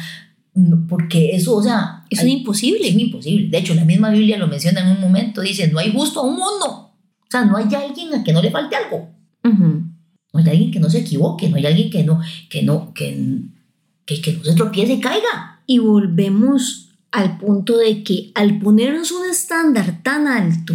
porque 0.88 1.32
eso, 1.36 1.56
o 1.58 1.64
sea, 1.64 2.06
Es 2.10 2.20
hay- 2.20 2.26
un 2.26 2.32
imposible. 2.40 2.88
es 2.88 2.96
imposible. 2.96 3.50
De 3.50 3.58
hecho, 3.58 3.74
la 3.76 3.86
misma 3.86 4.10
Biblia 4.10 4.38
lo 4.38 4.48
menciona 4.48 4.82
en 4.82 4.96
un 4.96 5.02
momento, 5.02 5.42
dice, 5.42 5.68
no 5.68 5.80
hay 5.80 5.92
justo 5.92 6.22
a 6.22 6.24
un 6.24 6.36
mundo. 6.38 6.91
O 7.32 7.38
sea, 7.40 7.46
no 7.46 7.56
hay 7.56 7.74
alguien 7.74 8.14
a 8.14 8.24
que 8.26 8.34
no 8.34 8.42
le 8.42 8.52
falte 8.52 8.76
algo. 8.76 9.10
No 10.34 10.40
hay 10.40 10.50
alguien 10.50 10.70
que 10.72 10.82
no 10.82 10.90
se 10.90 11.00
equivoque, 11.00 11.48
no 11.50 11.56
hay 11.56 11.66
alguien 11.66 11.90
que 11.90 12.04
no, 12.04 12.20
que 12.50 12.62
no, 12.64 12.94
que, 12.94 13.40
que, 14.06 14.22
que 14.22 14.34
no 14.34 14.44
se 14.44 14.54
tropiece 14.54 14.94
y 14.96 15.00
caiga. 15.00 15.62
Y 15.66 15.78
volvemos 15.80 16.90
al 17.12 17.38
punto 17.38 17.78
de 17.78 18.04
que 18.04 18.32
al 18.36 18.60
ponernos 18.60 19.12
un 19.14 19.30
estándar 19.30 20.02
tan 20.04 20.28
alto 20.28 20.74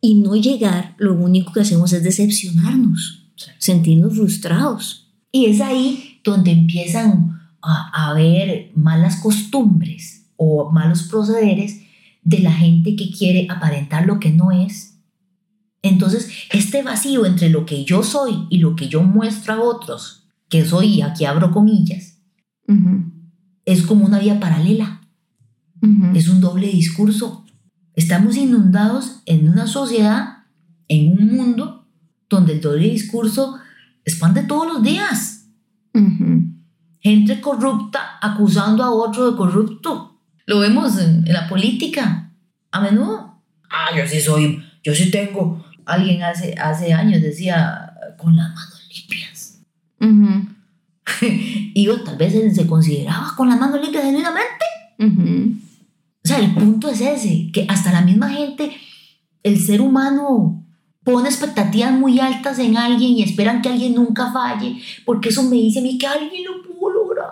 y 0.00 0.16
no 0.16 0.34
llegar, 0.34 0.96
lo 0.98 1.14
único 1.14 1.52
que 1.52 1.60
hacemos 1.60 1.92
es 1.92 2.02
decepcionarnos, 2.02 3.20
Sí. 3.36 3.50
sentirnos 3.58 4.14
frustrados. 4.16 5.12
Y 5.30 5.46
es 5.46 5.60
ahí 5.60 6.20
donde 6.24 6.50
empiezan 6.52 7.40
a, 7.62 7.90
a 7.92 8.10
haber 8.10 8.70
malas 8.74 9.16
costumbres 9.16 10.26
o 10.36 10.70
malos 10.72 11.04
procederes 11.04 11.80
de 12.22 12.38
la 12.40 12.52
gente 12.52 12.96
que 12.96 13.10
quiere 13.10 13.46
aparentar 13.48 14.06
lo 14.06 14.18
que 14.18 14.30
no 14.30 14.50
es. 14.50 14.93
Entonces, 15.84 16.30
este 16.50 16.82
vacío 16.82 17.26
entre 17.26 17.50
lo 17.50 17.66
que 17.66 17.84
yo 17.84 18.02
soy 18.02 18.46
y 18.48 18.56
lo 18.56 18.74
que 18.74 18.88
yo 18.88 19.02
muestro 19.02 19.52
a 19.52 19.60
otros, 19.60 20.26
que 20.48 20.64
soy, 20.64 21.02
aquí 21.02 21.26
abro 21.26 21.50
comillas, 21.50 22.22
es 23.66 23.82
como 23.82 24.06
una 24.06 24.18
vía 24.18 24.40
paralela. 24.40 25.02
Es 26.14 26.30
un 26.30 26.40
doble 26.40 26.68
discurso. 26.68 27.44
Estamos 27.92 28.38
inundados 28.38 29.20
en 29.26 29.46
una 29.46 29.66
sociedad, 29.66 30.44
en 30.88 31.12
un 31.12 31.36
mundo, 31.36 31.86
donde 32.30 32.54
el 32.54 32.62
doble 32.62 32.88
discurso 32.88 33.58
expande 34.06 34.44
todos 34.44 34.66
los 34.66 34.82
días. 34.82 35.50
Gente 37.00 37.42
corrupta 37.42 38.16
acusando 38.22 38.82
a 38.82 38.90
otro 38.90 39.30
de 39.30 39.36
corrupto. 39.36 40.18
Lo 40.46 40.60
vemos 40.60 40.98
en, 40.98 41.26
en 41.26 41.32
la 41.34 41.46
política, 41.46 42.32
a 42.70 42.80
menudo. 42.80 43.42
Ah, 43.68 43.94
yo 43.94 44.06
sí 44.06 44.18
soy, 44.22 44.64
yo 44.82 44.94
sí 44.94 45.10
tengo 45.10 45.62
alguien 45.86 46.22
hace, 46.22 46.54
hace 46.54 46.92
años 46.92 47.22
decía 47.22 47.94
con 48.16 48.36
las 48.36 48.48
manos 48.54 48.88
limpias. 48.88 49.60
y 51.74 51.84
yo 51.84 52.02
tal 52.04 52.16
vez 52.16 52.54
se 52.54 52.66
consideraba 52.66 53.34
con 53.36 53.48
las 53.48 53.58
manos 53.58 53.80
limpias 53.80 54.04
genuinamente. 54.04 54.64
O 56.24 56.28
sea, 56.28 56.38
el 56.38 56.54
punto 56.54 56.88
es 56.88 57.00
ese, 57.00 57.50
que 57.52 57.66
hasta 57.68 57.92
la 57.92 58.00
misma 58.00 58.30
gente, 58.30 58.72
el 59.42 59.58
ser 59.58 59.80
humano 59.80 60.64
pone 61.02 61.28
expectativas 61.28 61.92
muy 61.92 62.18
altas 62.18 62.58
en 62.58 62.78
alguien 62.78 63.10
y 63.12 63.22
esperan 63.22 63.60
que 63.60 63.68
alguien 63.68 63.94
nunca 63.94 64.32
falle, 64.32 64.80
porque 65.04 65.28
eso 65.28 65.42
me 65.42 65.56
dice 65.56 65.80
a 65.80 65.82
mí 65.82 65.98
que 65.98 66.06
alguien 66.06 66.44
lo 66.44 66.62
pudo 66.62 66.90
lograr. 66.90 67.30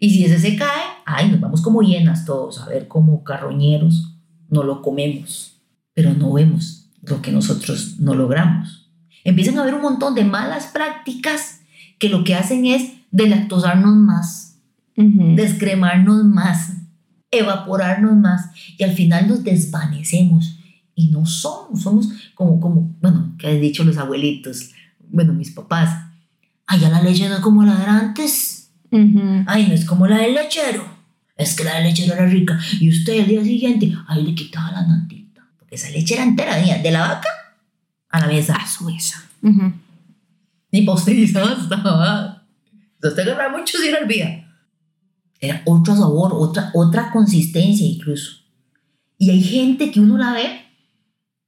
Y 0.00 0.10
si 0.10 0.24
ese 0.24 0.40
se 0.40 0.56
cae, 0.56 0.82
ay, 1.04 1.30
nos 1.30 1.40
vamos 1.40 1.60
como 1.60 1.82
llenas 1.82 2.24
todos, 2.24 2.60
a 2.60 2.66
ver 2.68 2.88
como 2.88 3.22
carroñeros, 3.22 4.16
no 4.48 4.64
lo 4.64 4.82
comemos, 4.82 5.60
pero 5.94 6.12
no 6.14 6.32
vemos 6.32 6.79
lo 7.02 7.22
que 7.22 7.32
nosotros 7.32 7.96
no 7.98 8.14
logramos. 8.14 8.90
Empiezan 9.24 9.58
a 9.58 9.62
haber 9.62 9.74
un 9.74 9.82
montón 9.82 10.14
de 10.14 10.24
malas 10.24 10.66
prácticas 10.66 11.60
que 11.98 12.08
lo 12.08 12.24
que 12.24 12.34
hacen 12.34 12.66
es 12.66 12.92
delactosarnos 13.10 13.94
más, 13.96 14.58
descremarnos 14.96 16.24
más, 16.24 16.72
evaporarnos 17.30 18.16
más 18.16 18.50
y 18.76 18.84
al 18.84 18.92
final 18.92 19.28
nos 19.28 19.44
desvanecemos. 19.44 20.56
Y 20.94 21.08
no 21.08 21.24
somos, 21.24 21.82
somos 21.82 22.08
como, 22.34 22.60
como 22.60 22.94
bueno, 23.00 23.34
que 23.38 23.48
han 23.48 23.60
dicho 23.60 23.84
los 23.84 23.96
abuelitos, 23.96 24.70
bueno, 25.08 25.32
mis 25.32 25.50
papás, 25.50 26.06
ay, 26.66 26.80
ya 26.80 26.90
la 26.90 27.02
leche 27.02 27.28
no 27.28 27.36
es 27.36 27.40
como 27.40 27.64
la 27.64 27.76
de 27.76 27.86
antes, 27.86 28.70
ay, 28.92 29.66
no 29.66 29.74
es 29.74 29.84
como 29.84 30.06
la 30.06 30.18
del 30.18 30.34
lechero, 30.34 30.84
es 31.36 31.54
que 31.54 31.64
la 31.64 31.76
del 31.76 31.84
lechero 31.84 32.14
era 32.14 32.26
rica 32.26 32.58
y 32.80 32.90
usted 32.90 33.14
el 33.14 33.28
día 33.28 33.42
siguiente, 33.42 33.94
ay, 34.08 34.24
le 34.24 34.34
quitaba 34.34 34.72
la 34.72 34.86
porque 34.86 35.19
esa 35.70 35.90
leche 35.90 36.14
era 36.14 36.24
entera, 36.24 36.56
de 36.56 36.90
la 36.90 37.00
vaca 37.00 37.28
a 38.08 38.20
la 38.20 38.26
mesa. 38.26 38.54
A 38.54 38.66
su 38.66 38.84
mesa. 38.84 39.24
Ni 40.72 40.82
posterizada 40.82 41.56
estaba. 41.60 42.44
Usted 43.02 43.28
agarra 43.28 43.56
mucho 43.56 43.78
sin 43.78 43.94
hervía. 43.94 44.46
Era 45.40 45.62
otro 45.64 45.96
sabor, 45.96 46.32
otra, 46.34 46.70
otra 46.74 47.10
consistencia 47.10 47.86
incluso. 47.86 48.40
Y 49.16 49.30
hay 49.30 49.42
gente 49.42 49.90
que 49.90 50.00
uno 50.00 50.18
la 50.18 50.32
ve, 50.32 50.62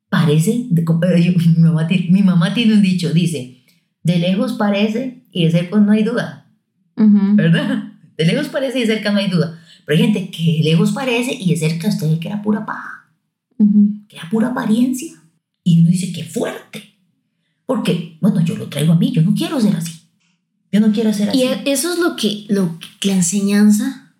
parece, 0.08 0.66
de, 0.70 0.82
mi, 0.82 1.58
mamá, 1.58 1.88
mi 2.08 2.22
mamá 2.22 2.54
tiene 2.54 2.74
un 2.74 2.82
dicho, 2.82 3.12
dice, 3.12 3.64
de 4.02 4.18
lejos 4.18 4.54
parece 4.54 5.24
y 5.30 5.44
de 5.44 5.50
cerca 5.50 5.78
no 5.78 5.92
hay 5.92 6.04
duda. 6.04 6.50
¿Verdad? 6.94 7.92
De 8.16 8.24
lejos 8.24 8.48
parece 8.48 8.78
y 8.78 8.82
de 8.82 8.94
cerca 8.94 9.10
no 9.10 9.18
hay 9.18 9.28
duda. 9.28 9.58
Pero 9.84 9.98
hay 9.98 10.04
gente 10.04 10.30
que 10.30 10.58
de 10.58 10.64
lejos 10.64 10.92
parece 10.92 11.34
y 11.34 11.50
de 11.50 11.56
cerca 11.56 11.88
usted 11.88 12.18
que 12.18 12.28
era 12.28 12.42
pura 12.42 12.64
paja, 12.64 13.01
que 14.08 14.16
era 14.16 14.28
pura 14.30 14.48
apariencia. 14.48 15.12
Y 15.64 15.80
uno 15.80 15.90
dice, 15.90 16.12
qué 16.12 16.24
fuerte. 16.24 16.96
Porque, 17.66 18.18
bueno, 18.20 18.40
yo 18.44 18.56
lo 18.56 18.68
traigo 18.68 18.92
a 18.92 18.98
mí, 18.98 19.12
yo 19.12 19.22
no 19.22 19.34
quiero 19.34 19.60
ser 19.60 19.76
así. 19.76 19.92
Yo 20.70 20.80
no 20.80 20.92
quiero 20.92 21.12
ser 21.12 21.30
así. 21.30 21.38
Y 21.38 21.70
eso 21.70 21.92
es 21.92 21.98
lo 21.98 22.16
que, 22.16 22.46
lo 22.48 22.78
que 23.00 23.08
la 23.08 23.14
enseñanza, 23.14 24.14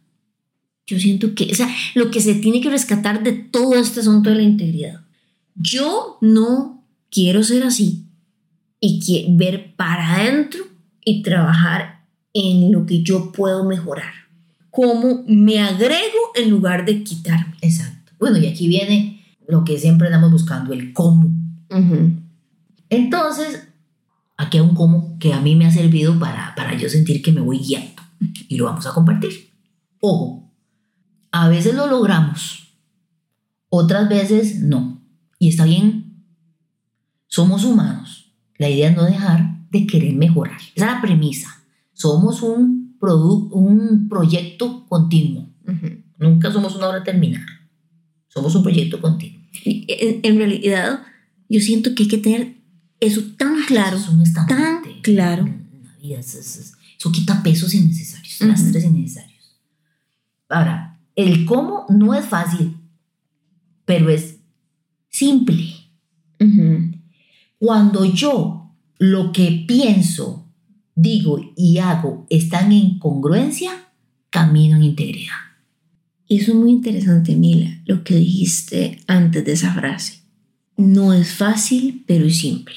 yo 0.87 0.99
siento 0.99 1.35
que, 1.35 1.51
o 1.51 1.55
sea, 1.55 1.69
lo 1.95 2.11
que 2.11 2.21
se 2.21 2.35
tiene 2.35 2.61
que 2.61 2.71
rescatar 2.71 3.23
de 3.23 3.33
todo 3.33 3.75
este 3.75 4.01
asunto 4.01 4.31
de 4.31 4.37
la 4.37 4.43
integridad. 4.43 5.01
Yo 5.55 6.19
no 6.21 6.87
quiero 7.11 7.43
ser 7.43 7.63
así 7.65 8.07
y 8.81 9.01
que, 9.01 9.27
ver 9.31 9.75
para 9.77 10.17
adentro 10.17 10.65
y 11.05 11.23
trabajar 11.23 12.07
en 12.33 12.73
lo 12.73 12.87
que 12.87 13.03
yo 13.03 13.33
puedo 13.33 13.65
mejorar. 13.65 14.13
Cómo 14.71 15.25
me 15.27 15.61
agrego 15.61 16.33
en 16.35 16.51
lugar 16.51 16.85
de 16.85 17.03
quitarme. 17.03 17.55
Exacto. 17.61 18.13
Bueno, 18.19 18.39
y 18.39 18.47
aquí 18.47 18.69
viene 18.69 19.12
lo 19.53 19.65
que 19.65 19.79
siempre 19.79 20.07
andamos 20.07 20.33
buscando, 20.33 20.73
el 20.73 20.95
cómo. 20.95 21.31
Entonces, 22.89 23.69
aquí 24.39 24.57
hay 24.57 24.65
un 24.65 24.75
cómo 24.75 25.19
que 25.19 25.35
a 25.35 25.43
mí 25.43 25.57
me 25.57 25.67
ha 25.67 25.71
servido 25.71 26.19
para, 26.19 26.55
para 26.57 26.75
yo 26.75 26.89
sentir 26.89 27.21
que 27.21 27.33
me 27.33 27.43
voy 27.43 27.59
guiando 27.59 28.03
y 28.49 28.57
lo 28.57 28.65
vamos 28.65 28.87
a 28.87 28.95
compartir. 28.95 29.51
Ojo, 30.01 30.51
a 31.33 31.51
veces 31.51 31.75
lo 31.75 31.87
logramos, 31.87 32.79
otras 33.69 34.09
veces 34.09 34.61
no. 34.61 35.03
Y 35.39 35.49
está 35.49 35.67
bien, 35.67 36.25
somos 37.27 37.65
humanos. 37.65 38.33
La 38.57 38.71
idea 38.71 38.89
es 38.89 38.97
no 38.97 39.05
dejar 39.05 39.69
de 39.71 39.87
querer 39.87 40.15
mejorar. 40.15 40.61
Esa 40.75 40.87
es 40.87 40.93
la 40.95 41.03
premisa. 41.03 41.63
Somos 41.93 42.41
un, 42.41 42.97
un 43.51 44.09
proyecto 44.09 44.87
continuo. 44.89 45.47
Nunca 46.17 46.51
somos 46.51 46.75
una 46.75 46.89
obra 46.89 47.05
terminada. 47.05 47.47
Somos 48.29 48.55
un 48.55 48.63
proyecto 48.63 48.99
continuo. 48.99 49.42
En, 49.65 50.21
en 50.23 50.37
realidad, 50.39 51.03
yo 51.49 51.61
siento 51.61 51.95
que 51.95 52.05
hay 52.05 52.09
que 52.09 52.19
tener 52.19 52.57
eso 53.01 53.23
tan 53.37 53.65
claro, 53.67 53.99
tan 54.47 54.83
claro. 55.03 55.49
eso, 56.01 57.13
quita 57.13 57.43
pesos 57.43 57.75
innecesarios, 57.75 58.41
lastres 58.41 58.85
innecesarios. 58.85 59.61
Ahora, 60.49 61.01
el 61.17 61.45
cómo 61.45 61.87
no 61.89 62.15
es 62.15 62.25
fácil, 62.25 62.77
pero 63.85 64.09
es 64.09 64.37
simple. 65.09 65.75
Cuando 67.59 68.05
yo 68.05 68.73
lo 68.99 69.33
que 69.33 69.65
pienso, 69.67 70.49
digo 70.95 71.41
y 71.57 71.79
hago 71.79 72.27
están 72.31 72.73
en 72.73 72.99
congruencia, 72.99 73.89
camino 74.31 74.77
en 74.77 74.85
integridad. 74.85 75.52
Y 76.33 76.37
eso 76.39 76.53
es 76.53 76.57
muy 76.57 76.71
interesante, 76.71 77.37
Mila, 77.37 77.83
lo 77.85 78.05
que 78.05 78.17
dijiste 78.17 79.01
antes 79.07 79.45
de 79.45 79.53
esa 79.53 79.75
frase. 79.75 80.23
No 80.79 81.13
es 81.13 81.31
fácil, 81.35 82.05
pero 82.07 82.25
es 82.25 82.39
simple. 82.39 82.77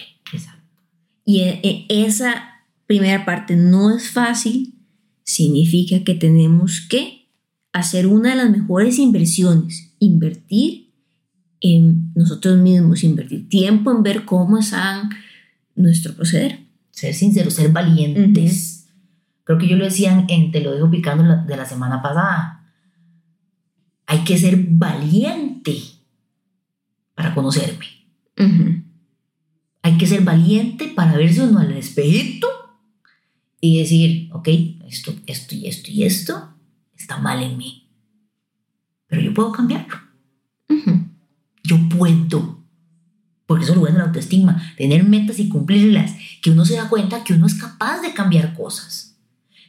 Y 1.23 1.39
e, 1.39 1.61
e, 1.63 1.85
esa 1.87 2.65
primera 2.85 3.23
parte 3.23 3.55
no 3.55 3.95
es 3.95 4.09
fácil, 4.09 4.75
significa 5.23 6.03
que 6.03 6.15
tenemos 6.15 6.81
que 6.81 7.29
hacer 7.71 8.07
una 8.07 8.31
de 8.31 8.35
las 8.35 8.49
mejores 8.49 8.99
inversiones, 8.99 9.95
invertir 9.99 10.91
en 11.61 12.11
nosotros 12.13 12.59
mismos, 12.59 13.05
invertir 13.05 13.47
tiempo 13.47 13.89
en 13.89 14.03
ver 14.03 14.25
cómo 14.25 14.57
están 14.57 15.11
nuestro 15.75 16.13
proceder. 16.13 16.59
Ser 16.91 17.13
sinceros, 17.13 17.53
ser 17.53 17.71
valientes. 17.71 18.89
Creo 19.45 19.57
que 19.57 19.69
yo 19.69 19.77
lo 19.77 19.85
decía 19.85 20.25
en 20.27 20.51
Te 20.51 20.59
lo 20.59 20.73
dejo 20.73 20.91
picando 20.91 21.23
de 21.45 21.55
la 21.55 21.65
semana 21.65 22.01
pasada. 22.01 22.54
Hay 24.07 24.23
que 24.23 24.37
ser 24.37 24.57
valiente 24.57 25.77
para 27.15 27.33
conocerme. 27.33 27.85
Hay 29.81 29.97
que 29.97 30.07
ser 30.07 30.21
valiente 30.21 30.87
para 30.95 31.17
verse 31.17 31.43
uno 31.43 31.59
al 31.59 31.71
espejito 31.71 32.47
y 33.61 33.79
decir, 33.79 34.29
ok, 34.33 34.47
esto, 34.87 35.13
esto 35.25 35.55
y 35.55 35.67
esto 35.67 35.91
y 35.91 36.03
esto 36.03 36.53
está 36.95 37.17
mal 37.17 37.41
en 37.41 37.57
mí. 37.57 37.89
Pero 39.07 39.21
yo 39.21 39.33
puedo 39.33 39.51
cambiarlo. 39.51 39.95
Yo 41.63 41.77
puedo. 41.89 42.63
Porque 43.45 43.63
eso 43.63 43.73
es 43.73 43.75
lo 43.75 43.81
bueno 43.81 43.97
de 43.97 44.03
la 44.03 44.07
autoestima. 44.07 44.73
Tener 44.77 45.03
metas 45.03 45.39
y 45.39 45.49
cumplirlas. 45.49 46.15
Que 46.41 46.51
uno 46.51 46.65
se 46.65 46.75
da 46.75 46.89
cuenta 46.89 47.23
que 47.23 47.33
uno 47.33 47.47
es 47.47 47.55
capaz 47.55 48.01
de 48.01 48.13
cambiar 48.13 48.53
cosas. 48.53 49.17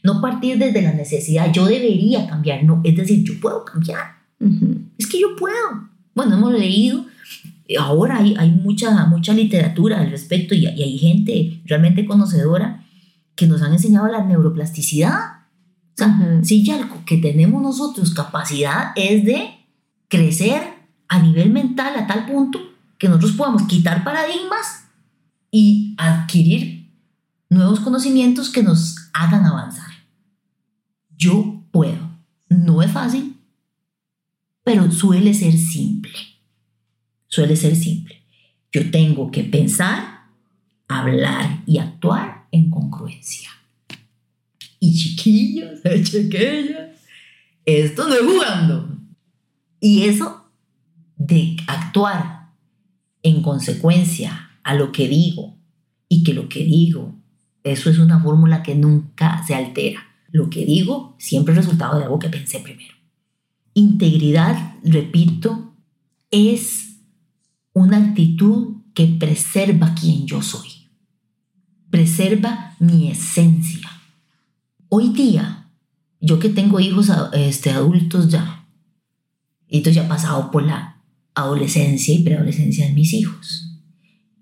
No 0.02 0.21
partir 0.21 0.59
desde 0.59 0.83
la 0.83 0.93
necesidad, 0.93 1.52
yo 1.52 1.66
debería 1.66 2.26
cambiar. 2.26 2.64
No, 2.64 2.81
es 2.85 2.97
decir, 2.97 3.25
yo 3.25 3.40
puedo 3.40 3.64
cambiar. 3.64 4.15
Es 4.99 5.07
que 5.07 5.21
yo 5.21 5.37
puedo. 5.37 5.88
Bueno, 6.14 6.37
hemos 6.37 6.52
leído 6.52 7.05
ahora 7.75 8.19
hay, 8.19 8.37
hay 8.38 8.52
mucha, 8.52 9.07
mucha 9.07 9.33
literatura 9.33 10.00
al 10.00 10.11
respecto 10.11 10.55
y, 10.55 10.66
hay 10.66 10.99
gente 10.99 11.61
realmente 11.64 12.07
conocedora 12.07 12.85
que 13.35 13.47
nos 13.47 13.62
han 13.62 13.73
enseñado 13.73 14.07
la 14.07 14.25
neuroplasticidad. 14.25 15.19
O 15.95 15.97
sea, 15.97 16.40
si 16.43 16.64
ya 16.64 16.76
algo 16.76 17.05
que 17.05 17.16
tenemos 17.16 17.61
nosotros 17.61 18.14
capacidad 18.14 18.93
es 18.95 19.25
de 19.25 19.50
crecer 20.09 20.62
a 21.09 21.19
nivel 21.21 21.50
mental 21.50 21.97
a 21.97 22.07
tal 22.07 22.26
punto 22.26 22.61
que 22.99 23.09
nosotros 23.09 23.33
podamos 23.33 23.64
quitar 23.64 24.05
paradigmas 24.05 24.85
y 25.50 25.95
adquirir 25.99 26.90
nuevos 27.49 27.81
conocimientos 27.81 28.50
que 28.50 28.62
nos 28.62 29.11
hagan 29.12 29.45
avanzar. 29.45 29.90
Yo 31.16 31.62
puedo. 31.71 32.11
No 32.49 32.83
es 32.83 32.90
fácil, 32.90 33.36
pero 34.66 34.90
suele 34.90 35.32
ser 35.32 35.56
simple 35.56 36.18
suele 37.37 37.56
ser 37.56 37.76
simple. 37.76 38.23
Yo 38.73 38.90
tengo 38.90 39.30
que 39.30 39.44
pensar, 39.44 40.25
hablar 40.88 41.62
y 41.66 41.78
actuar 41.78 42.46
en 42.50 42.70
congruencia. 42.70 43.50
Y 44.80 44.94
chiquillos, 44.94 45.80
chiquillas, 46.02 46.90
esto 47.66 48.08
no 48.08 48.14
es 48.14 48.23
jugando. 48.23 48.99
Y 49.80 50.04
eso 50.04 50.50
de 51.16 51.56
actuar 51.66 52.52
en 53.23 53.42
consecuencia 53.42 54.50
a 54.62 54.75
lo 54.75 54.92
que 54.92 55.06
digo 55.06 55.58
y 56.08 56.23
que 56.25 56.32
lo 56.32 56.49
que 56.49 56.64
digo, 56.64 57.14
eso 57.64 57.90
es 57.90 57.99
una 57.99 58.20
fórmula 58.20 58.62
que 58.62 58.75
nunca 58.75 59.44
se 59.46 59.54
altera. 59.54 60.06
Lo 60.30 60.49
que 60.49 60.64
digo 60.64 61.16
siempre 61.18 61.52
es 61.52 61.58
resultado 61.58 61.99
de 61.99 62.04
algo 62.04 62.18
que 62.18 62.28
pensé 62.28 62.61
primero. 62.61 62.96
Integridad, 63.78 64.76
repito, 64.83 65.75
es 66.30 66.97
una 67.75 67.99
actitud 67.99 68.78
que 68.95 69.06
preserva 69.06 69.95
quien 69.95 70.26
yo 70.26 70.40
soy. 70.40 70.88
Preserva 71.90 72.75
mi 72.78 73.11
esencia. 73.11 73.87
Hoy 74.88 75.11
día, 75.11 75.68
yo 76.23 76.38
que 76.38 76.49
tengo 76.49 76.80
hijos 76.80 77.12
este, 77.35 77.71
adultos 77.71 78.30
ya, 78.30 78.66
y 79.68 79.76
entonces 79.76 79.97
ya 79.97 80.06
he 80.06 80.09
pasado 80.09 80.50
por 80.50 80.62
la 80.62 81.02
adolescencia 81.35 82.14
y 82.14 82.23
preadolescencia 82.23 82.87
de 82.87 82.95
mis 82.95 83.12
hijos, 83.12 83.78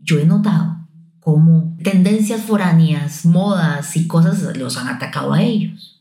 yo 0.00 0.20
he 0.20 0.26
notado 0.26 0.86
cómo 1.18 1.76
tendencias 1.82 2.42
foráneas, 2.42 3.26
modas 3.26 3.96
y 3.96 4.06
cosas 4.06 4.56
los 4.56 4.76
han 4.76 4.86
atacado 4.86 5.32
a 5.32 5.42
ellos. 5.42 5.93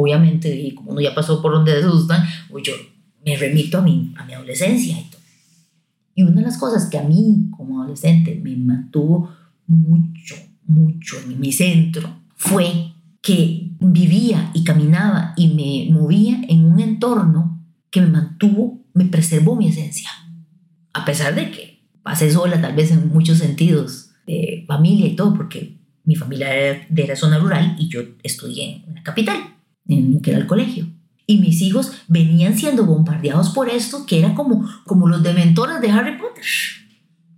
Obviamente, 0.00 0.54
y 0.54 0.74
como 0.74 0.92
uno 0.92 1.00
ya 1.02 1.14
pasó 1.14 1.42
por 1.42 1.52
donde 1.52 1.72
se 1.72 1.86
asustan, 1.86 2.26
pues 2.48 2.64
yo 2.64 2.72
me 3.22 3.36
remito 3.36 3.76
a 3.76 3.82
mi, 3.82 4.14
a 4.16 4.24
mi 4.24 4.32
adolescencia 4.32 4.98
y 4.98 5.10
todo. 5.10 5.20
Y 6.14 6.22
una 6.22 6.36
de 6.36 6.42
las 6.42 6.56
cosas 6.56 6.86
que 6.88 6.96
a 6.96 7.02
mí 7.02 7.50
como 7.54 7.82
adolescente 7.82 8.40
me 8.42 8.56
mantuvo 8.56 9.30
mucho, 9.66 10.36
mucho 10.64 11.16
en 11.20 11.38
mi 11.38 11.52
centro 11.52 12.08
fue 12.34 12.94
que 13.20 13.72
vivía 13.78 14.50
y 14.54 14.64
caminaba 14.64 15.34
y 15.36 15.48
me 15.48 15.94
movía 15.94 16.40
en 16.48 16.64
un 16.64 16.80
entorno 16.80 17.62
que 17.90 18.00
me 18.00 18.08
mantuvo, 18.08 18.82
me 18.94 19.04
preservó 19.04 19.54
mi 19.54 19.68
esencia. 19.68 20.08
A 20.94 21.04
pesar 21.04 21.34
de 21.34 21.50
que 21.50 21.84
pasé 22.02 22.30
sola 22.30 22.58
tal 22.58 22.74
vez 22.74 22.90
en 22.90 23.08
muchos 23.08 23.36
sentidos, 23.36 24.12
de 24.26 24.64
familia 24.66 25.06
y 25.06 25.14
todo, 25.14 25.34
porque 25.34 25.76
mi 26.04 26.14
familia 26.14 26.54
era 26.54 26.86
de 26.88 27.06
la 27.06 27.16
zona 27.16 27.38
rural 27.38 27.76
y 27.78 27.88
yo 27.88 28.00
estudié 28.22 28.82
en 28.86 28.94
la 28.94 29.02
capital, 29.02 29.36
en 29.90 30.20
que 30.20 30.30
era 30.30 30.40
el 30.40 30.46
colegio. 30.46 30.86
Y 31.26 31.38
mis 31.38 31.60
hijos 31.62 31.92
venían 32.08 32.56
siendo 32.56 32.84
bombardeados 32.84 33.50
por 33.50 33.68
esto, 33.68 34.04
que 34.06 34.18
era 34.18 34.34
como, 34.34 34.68
como 34.84 35.08
los 35.08 35.22
dementores 35.22 35.80
de 35.80 35.90
Harry 35.90 36.18
Potter. 36.18 36.44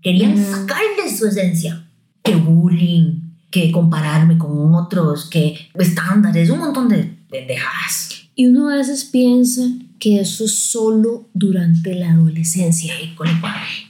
Querían 0.01 0.37
sacarles 0.39 1.19
su 1.19 1.27
esencia. 1.27 1.87
Que 2.23 2.37
bullying, 2.37 3.21
que 3.51 3.71
compararme 3.71 4.39
con 4.39 4.75
otros, 4.75 5.29
que 5.29 5.69
estándares, 5.75 6.49
un 6.49 6.61
montón 6.61 6.89
de 6.89 7.15
pendejadas. 7.29 8.23
Y 8.35 8.47
uno 8.47 8.71
a 8.71 8.77
veces 8.77 9.05
piensa 9.05 9.63
que 9.99 10.21
eso 10.21 10.47
es 10.47 10.59
solo 10.71 11.29
durante 11.35 11.95
la 11.95 12.13
adolescencia. 12.13 12.95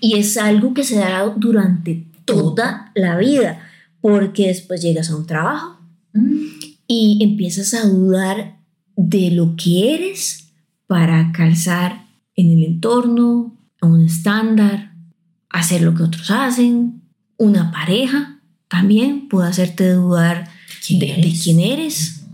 Y 0.01 0.19
es 0.19 0.37
algo 0.37 0.75
que 0.75 0.85
se 0.85 0.97
dará 0.97 1.33
durante 1.37 2.05
toda 2.25 2.91
la 2.95 3.17
vida, 3.17 3.61
porque 4.01 4.49
después 4.49 4.83
llegas 4.83 5.11
a 5.11 5.17
un 5.17 5.27
trabajo 5.27 5.79
mm. 6.13 6.72
Y 6.93 7.23
empiezas 7.23 7.73
a 7.73 7.89
dudar 7.89 8.61
de 8.97 9.31
lo 9.31 9.57
que 9.57 9.95
eres 9.95 10.53
para 10.87 11.33
calzar 11.33 12.07
en 12.37 12.51
el 12.51 12.65
entorno, 12.65 13.57
a 13.81 13.87
un 13.87 14.05
estándar, 14.05 14.95
hacer 15.49 15.83
lo 15.83 15.95
que 15.95 16.03
otros 16.03 16.31
hacen, 16.31 17.03
una 17.39 17.73
pareja 17.73 18.41
también 18.69 19.29
puede 19.29 19.49
hacerte 19.49 19.91
dudar 19.93 20.49
de, 20.89 21.35
quién 21.43 21.61
eres. 21.61 22.27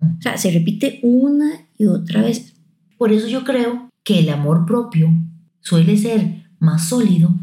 O 0.00 0.22
sea, 0.22 0.38
se 0.38 0.50
repite 0.50 1.00
una 1.02 1.66
y 1.76 1.86
otra 1.86 2.22
vez. 2.22 2.54
Por 2.96 3.12
eso 3.12 3.28
yo 3.28 3.44
creo 3.44 3.88
que 4.04 4.20
el 4.20 4.30
amor 4.30 4.64
propio 4.64 5.10
suele 5.60 5.96
ser 5.98 6.44
más 6.58 6.88
sólido 6.88 7.34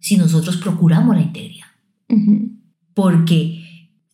si 0.00 0.16
nosotros 0.16 0.58
procuramos 0.58 1.16
la 1.16 1.22
integridad. 1.22 1.66
Porque 2.94 3.59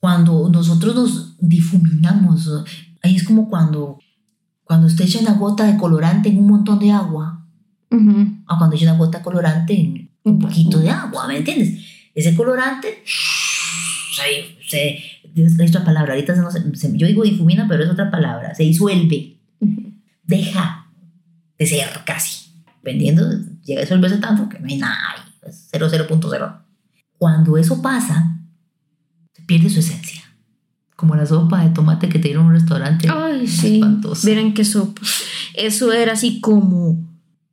cuando 0.06 0.48
nosotros 0.50 0.94
nos 0.94 1.36
difuminamos, 1.40 2.48
ahí 3.02 3.16
es 3.16 3.24
como 3.24 3.50
cuando, 3.50 3.98
cuando 4.62 4.86
usted 4.86 5.04
echa 5.04 5.18
una 5.18 5.32
gota 5.32 5.64
de 5.64 5.76
colorante 5.76 6.28
en 6.28 6.38
un 6.38 6.46
montón 6.46 6.78
de 6.78 6.92
agua, 6.92 7.44
o 7.90 8.56
cuando 8.56 8.76
echa 8.76 8.84
una 8.84 8.96
gota 8.96 9.18
de 9.18 9.24
colorante 9.24 9.72
en 9.72 10.08
un 10.22 10.38
poquito 10.38 10.78
de 10.78 10.90
agua, 10.90 11.26
¿me 11.26 11.38
entiendes? 11.38 11.84
Ese 12.14 12.36
colorante 12.36 13.02
se, 14.68 14.94
es 15.34 15.70
otra 15.70 15.84
palabra, 15.84 16.12
ahorita 16.12 16.36
yo 16.94 17.06
digo 17.08 17.24
difumina, 17.24 17.66
pero 17.66 17.82
es 17.82 17.90
otra 17.90 18.08
palabra, 18.08 18.54
se 18.54 18.62
disuelve, 18.62 19.40
deja 20.22 20.86
de 21.58 21.66
ser 21.66 21.88
casi, 22.04 22.52
vendiendo, 22.80 23.28
llega 23.64 23.80
a 23.80 23.84
disolverse 23.84 24.18
tanto 24.18 24.48
que 24.48 24.60
no 24.60 24.68
hay 24.68 24.76
nada, 24.76 25.32
es 25.44 25.68
0.0. 25.72 26.62
Cuando 27.18 27.58
eso 27.58 27.82
pasa, 27.82 28.35
se 28.35 28.35
pierde 29.46 29.70
su 29.70 29.80
esencia. 29.80 30.22
Como 30.96 31.14
la 31.14 31.26
sopa 31.26 31.62
de 31.62 31.70
tomate 31.70 32.08
que 32.08 32.18
te 32.18 32.28
dieron 32.28 32.44
en 32.44 32.48
un 32.48 32.54
restaurante. 32.54 33.08
Ay, 33.10 33.46
sí. 33.46 33.80
Miren 34.24 34.54
qué 34.54 34.64
sopa. 34.64 35.02
Eso 35.54 35.92
era 35.92 36.12
así 36.12 36.40
como 36.40 36.98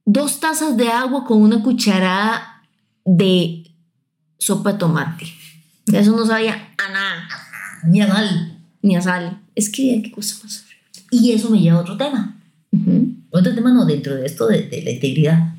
dos 0.06 0.39
tazas 0.39 0.77
de 0.77 0.89
agua 0.89 1.25
con 1.25 1.41
una 1.41 1.62
cucharada 1.62 2.63
de 3.06 3.71
sopa 4.38 4.73
de 4.73 4.79
tomate. 4.79 5.25
Eso 5.91 6.15
no 6.15 6.25
sabía 6.25 6.73
a 6.77 6.91
nada. 6.91 7.27
Ni 7.86 8.01
a 8.01 8.08
sal. 8.08 8.60
Ni 8.82 8.95
a 8.95 9.01
sal. 9.01 9.41
Es 9.56 9.69
que 9.69 10.01
qué 10.03 10.12
cosa 10.12 10.38
más 10.43 10.65
Y 11.12 11.32
eso 11.32 11.49
me 11.49 11.60
lleva 11.60 11.79
a 11.79 11.82
otro 11.82 11.97
tema. 11.97 12.39
Otro 13.29 13.53
tema 13.53 13.71
no, 13.71 13.86
dentro 13.86 14.15
de 14.15 14.25
esto 14.25 14.47
de, 14.47 14.69
la 14.84 14.91
integridad. 14.91 15.56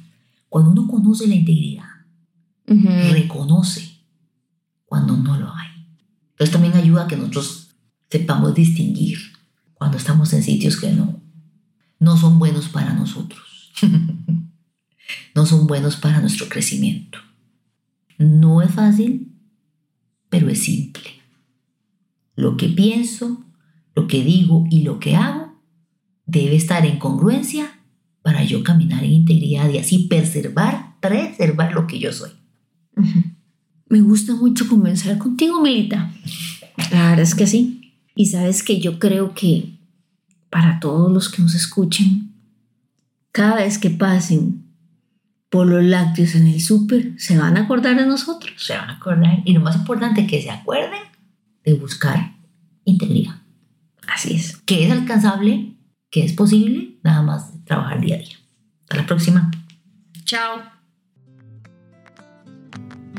Cuando 0.49 0.70
uno 0.70 0.88
conoce 0.88 1.27
la 1.27 1.35
integridad, 1.35 1.85
reconoce 2.66 3.99
cuando 4.87 5.16
no 5.16 5.38
lo 5.38 5.53
hay. 5.55 5.73
Entonces 6.35 6.53
también 6.53 6.75
ayuda 6.75 7.05
a 7.05 7.09
que 7.09 7.16
nosotros 7.16 7.77
sepamos 8.11 8.55
distinguir 8.55 9.18
cuando 9.75 9.99
estamos 9.99 10.33
en 10.33 10.42
sitios 10.42 10.77
que 10.77 10.90
no, 10.90 11.20
no 12.01 12.16
son 12.16 12.38
buenos 12.38 12.68
para 12.68 12.92
nosotros. 12.92 13.73
no 15.35 15.47
son 15.47 15.66
buenos 15.66 15.97
para 15.97 16.20
nuestro 16.20 16.49
crecimiento. 16.49 17.18
No 18.18 18.62
es 18.62 18.73
fácil, 18.73 19.33
pero 20.29 20.49
es 20.49 20.62
simple. 20.62 21.05
Lo 22.35 22.57
que 22.57 22.68
pienso, 22.68 23.44
lo 23.94 24.09
que 24.09 24.25
digo 24.25 24.66
y 24.70 24.83
lo 24.83 24.99
que 24.99 25.14
hago 25.14 25.62
debe 26.27 26.57
estar 26.57 26.85
en 26.85 26.99
congruencia 26.99 27.81
para 28.23 28.42
yo 28.42 28.64
caminar 28.64 29.05
en 29.05 29.12
integridad 29.12 29.68
y 29.70 29.79
así 29.79 30.09
preservar, 30.09 30.99
preservar 31.01 31.73
lo 31.75 31.87
que 31.87 31.99
yo 31.99 32.12
soy. 32.12 32.31
Me 33.88 34.01
gusta 34.01 34.35
mucho 34.35 34.68
conversar 34.68 35.18
contigo, 35.18 35.61
Melita. 35.61 36.11
La 36.90 37.11
verdad 37.11 37.20
es 37.20 37.35
que 37.35 37.47
sí. 37.47 37.94
Y 38.14 38.27
sabes 38.27 38.62
que 38.62 38.81
yo 38.81 38.99
creo 38.99 39.35
que 39.35 39.79
para 40.51 40.81
todos 40.81 41.12
los 41.12 41.29
que 41.29 41.42
nos 41.42 41.55
escuchen, 41.55 42.33
cada 43.33 43.57
vez 43.57 43.79
que 43.79 43.90
pasen 43.90 44.64
por 45.51 45.66
los 45.66 45.85
lácteos 45.85 46.35
en 46.35 46.47
el 46.49 46.61
súper, 46.61 47.14
se 47.16 47.38
van 47.38 47.57
a 47.57 47.62
acordar 47.62 47.97
de 47.97 48.07
nosotros. 48.07 48.53
Se 48.57 48.77
van 48.77 48.90
a 48.90 48.94
acordar. 48.94 49.42
Y 49.44 49.53
lo 49.53 49.61
más 49.61 49.77
importante, 49.77 50.27
que 50.27 50.42
se 50.42 50.51
acuerden 50.51 51.03
de 51.64 51.75
buscar 51.75 52.37
integridad. 52.85 53.42
Así 54.07 54.35
es. 54.35 54.57
Que 54.59 54.87
es 54.87 54.92
alcanzable, 54.92 55.77
que 56.11 56.25
es 56.25 56.33
posible, 56.33 56.99
nada 57.03 57.23
más 57.23 57.53
trabajar 57.64 58.01
día 58.01 58.16
a 58.16 58.18
día. 58.18 58.37
Hasta 58.83 58.97
la 58.97 59.07
próxima. 59.07 59.51
Chao. 60.25 60.73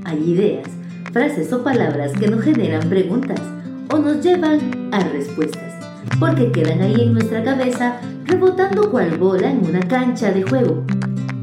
Hay 0.05 0.31
ideas, 0.31 0.67
frases 1.11 1.51
o 1.51 1.63
palabras 1.63 2.13
que 2.13 2.27
nos 2.27 2.41
generan 2.41 2.87
preguntas 2.89 3.41
o 3.91 3.99
nos 3.99 4.23
llevan 4.23 4.89
a 4.93 4.99
respuestas, 4.99 5.73
porque 6.19 6.51
quedan 6.51 6.81
ahí 6.81 7.01
en 7.01 7.13
nuestra 7.13 7.43
cabeza 7.43 7.99
rebotando 8.25 8.89
cual 8.89 9.17
bola 9.17 9.51
en 9.51 9.65
una 9.65 9.81
cancha 9.81 10.31
de 10.31 10.43
juego 10.43 10.85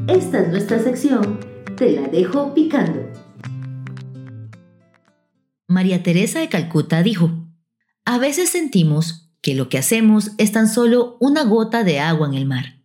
esta 0.07 0.41
es 0.41 0.49
nuestra 0.49 0.79
sección, 0.79 1.39
te 1.77 1.93
la 1.93 2.09
dejo 2.09 2.53
picando. 2.53 3.09
María 5.65 6.03
Teresa 6.03 6.39
de 6.39 6.49
Calcuta 6.49 7.01
dijo, 7.03 7.31
a 8.03 8.17
veces 8.17 8.49
sentimos 8.49 9.31
que 9.41 9.55
lo 9.55 9.69
que 9.69 9.77
hacemos 9.77 10.31
es 10.37 10.51
tan 10.51 10.67
solo 10.67 11.15
una 11.21 11.45
gota 11.45 11.85
de 11.85 12.01
agua 12.01 12.27
en 12.27 12.33
el 12.33 12.45
mar, 12.45 12.81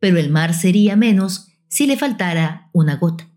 pero 0.00 0.18
el 0.18 0.30
mar 0.30 0.52
sería 0.52 0.96
menos 0.96 1.46
si 1.68 1.86
le 1.86 1.96
faltara 1.96 2.70
una 2.72 2.96
gota. 2.96 3.27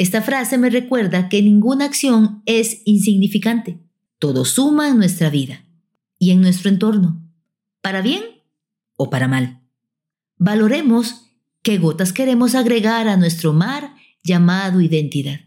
Esta 0.00 0.22
frase 0.22 0.56
me 0.56 0.70
recuerda 0.70 1.28
que 1.28 1.42
ninguna 1.42 1.84
acción 1.84 2.42
es 2.46 2.80
insignificante. 2.86 3.80
Todo 4.18 4.46
suma 4.46 4.88
en 4.88 4.96
nuestra 4.96 5.28
vida 5.28 5.66
y 6.18 6.30
en 6.30 6.40
nuestro 6.40 6.70
entorno, 6.70 7.22
para 7.82 8.00
bien 8.00 8.22
o 8.96 9.10
para 9.10 9.28
mal. 9.28 9.60
Valoremos 10.38 11.26
qué 11.60 11.76
gotas 11.76 12.14
queremos 12.14 12.54
agregar 12.54 13.08
a 13.08 13.18
nuestro 13.18 13.52
mar 13.52 13.94
llamado 14.24 14.80
identidad. 14.80 15.40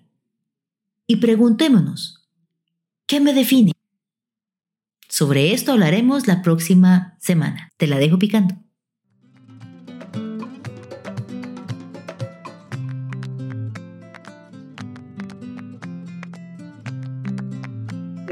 Y 1.07 1.15
preguntémonos, 1.15 2.29
¿qué 3.07 3.19
me 3.19 3.33
define? 3.33 3.71
Sobre 5.09 5.53
esto 5.53 5.71
hablaremos 5.71 6.27
la 6.27 6.43
próxima 6.43 7.17
semana. 7.19 7.71
Te 7.77 7.87
la 7.87 7.97
dejo 7.97 8.19
picando. 8.19 8.53